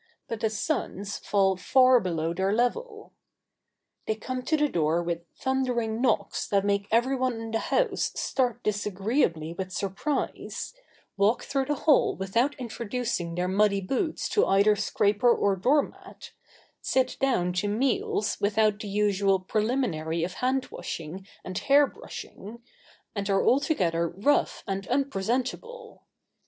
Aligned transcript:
But 0.27 0.39
the 0.39 0.49
sons 0.49 1.17
fall 1.19 1.55
far 1.57 1.99
below 1.99 2.33
their 2.33 2.51
level. 2.51 3.13
[Sidenote: 3.13 3.13
A 3.13 3.37
typical 3.37 4.05
family.] 4.05 4.05
They 4.07 4.15
come 4.15 4.41
to 4.41 4.57
the 4.57 4.71
door 4.71 5.03
with 5.03 5.25
thundering 5.35 6.01
knocks 6.01 6.47
that 6.47 6.65
make 6.65 6.87
every 6.89 7.15
one 7.15 7.33
in 7.39 7.51
the 7.51 7.59
house 7.59 8.11
start 8.15 8.63
disagreeably 8.63 9.53
with 9.53 9.71
surprise, 9.71 10.73
walk 11.17 11.43
through 11.43 11.65
the 11.65 11.75
hall 11.85 12.15
without 12.15 12.55
introducing 12.55 13.35
their 13.35 13.47
muddy 13.47 13.79
boots 13.79 14.27
to 14.29 14.47
either 14.47 14.75
scraper 14.75 15.29
or 15.31 15.55
doormat, 15.55 16.31
sit 16.81 17.15
down 17.19 17.53
to 17.53 17.67
meals 17.67 18.39
without 18.41 18.79
the 18.79 18.87
usual 18.87 19.39
preliminary 19.39 20.23
of 20.23 20.33
hand 20.33 20.67
washing 20.71 21.27
and 21.43 21.59
hair 21.59 21.85
brushing, 21.85 22.63
and 23.13 23.29
are 23.29 23.45
altogether 23.45 24.09
rough 24.09 24.63
and 24.65 24.87
unpresentable. 24.87 26.07